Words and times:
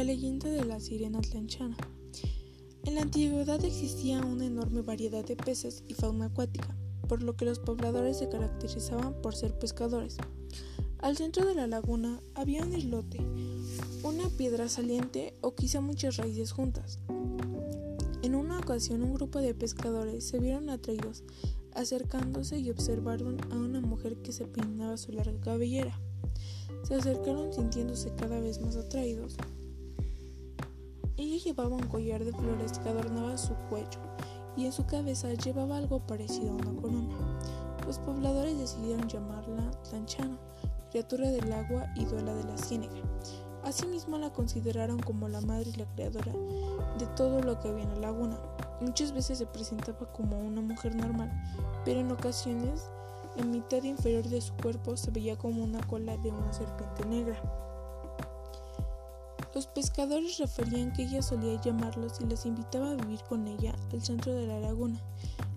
de 0.00 0.64
la 0.64 0.80
sirena 0.80 1.20
tlanchana. 1.20 1.76
En 2.86 2.94
la 2.94 3.02
antigüedad 3.02 3.62
existía 3.62 4.24
una 4.24 4.46
enorme 4.46 4.80
variedad 4.80 5.22
de 5.22 5.36
peces 5.36 5.84
y 5.88 5.92
fauna 5.92 6.26
acuática, 6.26 6.74
por 7.06 7.22
lo 7.22 7.36
que 7.36 7.44
los 7.44 7.58
pobladores 7.58 8.16
se 8.16 8.30
caracterizaban 8.30 9.12
por 9.20 9.36
ser 9.36 9.58
pescadores. 9.58 10.16
Al 11.00 11.18
centro 11.18 11.44
de 11.44 11.54
la 11.54 11.66
laguna 11.66 12.18
había 12.34 12.64
un 12.64 12.72
islote, 12.72 13.18
una 14.02 14.30
piedra 14.30 14.70
saliente 14.70 15.34
o 15.42 15.54
quizá 15.54 15.82
muchas 15.82 16.16
raíces 16.16 16.52
juntas. 16.52 16.98
En 18.22 18.34
una 18.34 18.58
ocasión 18.58 19.02
un 19.02 19.12
grupo 19.12 19.38
de 19.40 19.52
pescadores 19.52 20.24
se 20.24 20.38
vieron 20.38 20.70
atraídos, 20.70 21.24
acercándose 21.74 22.58
y 22.58 22.70
observaron 22.70 23.36
a 23.52 23.56
una 23.56 23.82
mujer 23.82 24.16
que 24.22 24.32
se 24.32 24.46
peinaba 24.46 24.96
su 24.96 25.12
larga 25.12 25.38
cabellera. 25.40 26.00
Se 26.84 26.94
acercaron 26.94 27.52
sintiéndose 27.52 28.14
cada 28.14 28.40
vez 28.40 28.62
más 28.62 28.76
atraídos. 28.76 29.36
Llevaba 31.44 31.76
un 31.76 31.86
collar 31.86 32.24
de 32.24 32.32
flores 32.32 32.78
que 32.78 32.88
adornaba 32.88 33.38
su 33.38 33.54
cuello 33.68 34.00
y 34.56 34.66
en 34.66 34.72
su 34.72 34.84
cabeza 34.84 35.32
llevaba 35.32 35.78
algo 35.78 36.00
parecido 36.06 36.52
a 36.52 36.56
una 36.56 36.80
corona. 36.80 37.16
Los 37.86 37.98
pobladores 37.98 38.58
decidieron 38.58 39.08
llamarla 39.08 39.70
Tlanchana 39.88 40.38
criatura 40.90 41.30
del 41.30 41.52
agua 41.52 41.86
y 41.94 42.04
duela 42.04 42.34
de 42.34 42.44
la 42.44 42.58
ciénaga. 42.58 43.00
Asimismo 43.62 44.18
la 44.18 44.32
consideraron 44.32 44.98
como 44.98 45.28
la 45.28 45.40
madre 45.40 45.70
y 45.70 45.78
la 45.78 45.86
creadora 45.94 46.32
de 46.98 47.06
todo 47.16 47.40
lo 47.40 47.58
que 47.60 47.68
había 47.68 47.84
en 47.84 47.94
la 47.94 48.08
laguna. 48.08 48.38
Muchas 48.80 49.12
veces 49.12 49.38
se 49.38 49.46
presentaba 49.46 50.12
como 50.12 50.38
una 50.38 50.60
mujer 50.60 50.94
normal, 50.96 51.30
pero 51.84 52.00
en 52.00 52.10
ocasiones 52.10 52.90
en 53.36 53.50
mitad 53.52 53.82
inferior 53.82 54.24
de 54.24 54.40
su 54.40 54.52
cuerpo 54.54 54.96
se 54.96 55.10
veía 55.10 55.38
como 55.38 55.62
una 55.62 55.80
cola 55.86 56.16
de 56.16 56.30
una 56.30 56.52
serpiente 56.52 57.06
negra. 57.06 57.40
Los 59.54 59.66
pescadores 59.66 60.38
referían 60.38 60.92
que 60.92 61.02
ella 61.02 61.22
solía 61.22 61.60
llamarlos 61.60 62.20
y 62.20 62.26
les 62.26 62.46
invitaba 62.46 62.92
a 62.92 62.94
vivir 62.94 63.20
con 63.28 63.48
ella 63.48 63.74
al 63.92 64.02
centro 64.02 64.32
de 64.32 64.46
la 64.46 64.60
laguna, 64.60 65.00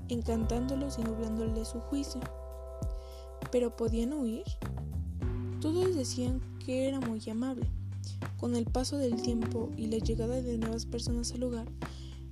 encantándolos 0.09 0.97
y 0.97 1.03
nublándoles 1.03 1.67
su 1.67 1.79
juicio. 1.79 2.21
¿Pero 3.51 3.75
podían 3.75 4.13
huir? 4.13 4.45
Todos 5.61 5.95
decían 5.95 6.41
que 6.65 6.87
era 6.87 6.99
muy 6.99 7.21
amable. 7.29 7.69
Con 8.39 8.55
el 8.55 8.65
paso 8.65 8.97
del 8.97 9.21
tiempo 9.21 9.69
y 9.77 9.87
la 9.87 9.97
llegada 9.97 10.41
de 10.41 10.57
nuevas 10.57 10.85
personas 10.85 11.31
al 11.31 11.41
lugar, 11.41 11.67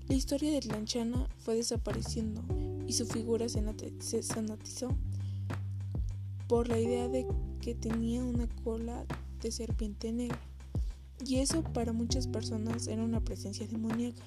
la 0.08 0.16
historia 0.16 0.52
de 0.52 0.60
Tlanchana 0.60 1.30
fue 1.38 1.56
desapareciendo 1.56 2.42
y 2.86 2.94
su 2.94 3.06
figura 3.06 3.48
se, 3.48 4.24
sanatizó 4.24 4.90
por 6.50 6.68
la 6.68 6.78
idea 6.80 7.08
de 7.08 7.26
que 7.62 7.76
tenía 7.76 8.22
una 8.22 8.50
cola 8.64 9.06
de 9.42 9.52
serpiente 9.52 10.12
negra. 10.12 10.51
Y 11.26 11.38
eso 11.38 11.64
para 11.64 11.94
muchas 11.94 12.28
personas 12.28 12.88
era 12.88 13.04
una 13.04 13.24
presencia 13.24 13.68
demoníaca, 13.68 14.24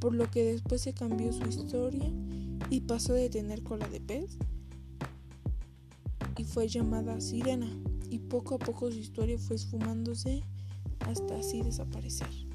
por 0.00 0.14
lo 0.14 0.30
que 0.30 0.44
después 0.44 0.80
se 0.80 0.94
cambió 0.94 1.32
su 1.32 1.46
historia 1.46 2.10
y 2.70 2.80
pasó 2.80 3.12
de 3.12 3.28
tener 3.28 3.62
cola 3.62 3.86
de 3.88 4.00
pez 4.00 4.38
y 6.36 6.44
fue 6.44 6.68
llamada 6.68 7.20
Sirena 7.20 7.68
y 8.08 8.18
poco 8.18 8.54
a 8.56 8.58
poco 8.58 8.90
su 8.90 8.98
historia 8.98 9.38
fue 9.38 9.56
esfumándose 9.56 10.42
hasta 11.00 11.38
así 11.38 11.62
desaparecer. 11.62 12.51